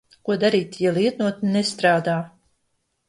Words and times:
Ko 0.27 0.35
darīt, 0.43 0.79
ja 0.85 0.93
lietotne 0.95 1.53
nestrādā? 1.59 2.17